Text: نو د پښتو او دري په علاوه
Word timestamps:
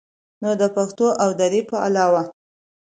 نو 0.41 0.49
د 0.61 0.63
پښتو 0.75 1.07
او 1.23 1.29
دري 1.39 1.61
په 1.69 1.75
علاوه 1.87 2.23